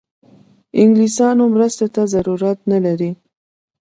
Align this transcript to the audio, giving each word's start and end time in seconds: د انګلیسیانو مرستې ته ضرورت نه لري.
د 0.71 0.73
انګلیسیانو 0.81 1.43
مرستې 1.55 1.87
ته 1.95 2.01
ضرورت 2.13 2.59
نه 2.71 2.79
لري. 2.85 3.11